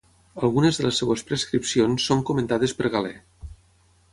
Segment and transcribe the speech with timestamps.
[0.45, 3.13] Algunes de les seves prescripcions són comentades per Galè.